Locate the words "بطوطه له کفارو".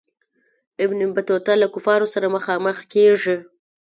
1.15-2.07